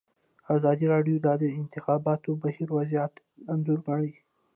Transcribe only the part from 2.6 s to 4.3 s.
وضعیت انځور کړی.